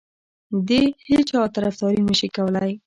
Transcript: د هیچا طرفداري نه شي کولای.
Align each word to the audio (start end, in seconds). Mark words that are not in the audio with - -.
د 0.67 0.69
هیچا 1.07 1.41
طرفداري 1.55 2.01
نه 2.09 2.13
شي 2.19 2.27
کولای. 2.35 2.71